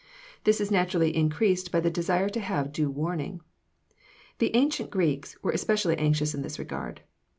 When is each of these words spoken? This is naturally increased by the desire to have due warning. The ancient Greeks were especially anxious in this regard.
This 0.45 0.59
is 0.59 0.71
naturally 0.71 1.15
increased 1.15 1.71
by 1.71 1.79
the 1.79 1.91
desire 1.91 2.27
to 2.27 2.39
have 2.39 2.71
due 2.71 2.89
warning. 2.89 3.41
The 4.39 4.55
ancient 4.55 4.89
Greeks 4.89 5.37
were 5.43 5.51
especially 5.51 5.95
anxious 5.99 6.33
in 6.33 6.41
this 6.41 6.57
regard. 6.57 7.01